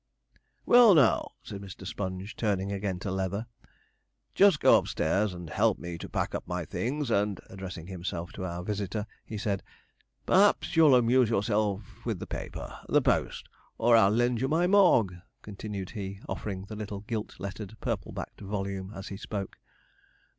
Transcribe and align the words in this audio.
'Well, 0.65 0.95
now,' 0.95 1.33
said 1.43 1.61
Mr. 1.61 1.85
Sponge, 1.85 2.35
turning 2.35 2.71
again 2.71 2.97
to 3.01 3.11
Leather; 3.11 3.45
'just 4.33 4.59
go 4.59 4.79
upstairs 4.79 5.31
and 5.31 5.47
help 5.51 5.77
me 5.77 5.99
to 5.99 6.09
pack 6.09 6.33
up 6.33 6.47
my 6.47 6.65
things; 6.65 7.11
and,' 7.11 7.39
addressing 7.51 7.85
himself 7.85 8.31
to 8.33 8.43
our 8.43 8.63
visitor, 8.63 9.05
he 9.23 9.37
said, 9.37 9.61
'perhaps 10.25 10.75
you'll 10.75 10.95
amuse 10.95 11.29
yourself 11.29 12.03
with 12.03 12.17
the 12.17 12.25
paper 12.25 12.79
the 12.89 12.99
Post 13.03 13.47
or 13.77 13.95
I'll 13.95 14.09
lend 14.09 14.41
you 14.41 14.47
my 14.47 14.65
Mogg,' 14.65 15.17
continued 15.43 15.91
he, 15.91 16.19
offering 16.27 16.65
the 16.65 16.75
little 16.75 17.01
gilt 17.01 17.39
lettered, 17.39 17.79
purple 17.79 18.11
backed 18.11 18.41
volume 18.41 18.91
as 18.95 19.09
he 19.09 19.17
spoke. 19.17 19.59